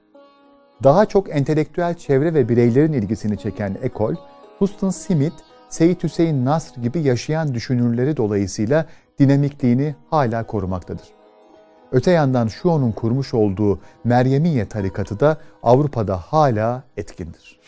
Daha 0.84 1.06
çok 1.06 1.36
entelektüel 1.36 1.94
çevre 1.94 2.34
ve 2.34 2.50
bireylerin 2.50 2.94
ilgisini 2.94 3.38
çeken 3.38 3.78
ekol, 3.84 4.16
Huston 4.60 4.90
Smith, 4.90 5.36
Seyyid 5.70 6.04
Hüseyin 6.04 6.46
Nasr 6.46 6.82
gibi 6.82 7.00
yaşayan 7.00 7.54
düşünürleri 7.54 8.18
dolayısıyla 8.18 8.86
dinamikliğini 9.20 9.96
hala 10.10 10.48
korumaktadır. 10.48 11.08
Öte 11.92 12.12
yandan 12.12 12.48
şu 12.48 12.70
onun 12.70 12.92
kurmuş 12.92 13.34
olduğu 13.34 13.80
Meryemiye 14.04 14.66
tarikatı 14.66 15.20
da 15.20 15.38
Avrupa'da 15.64 16.18
hala 16.18 16.84
etkindir. 16.98 17.60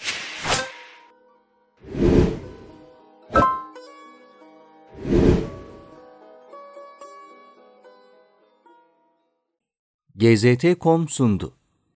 GZT.com 10.16 11.08
sundu. 11.08 11.61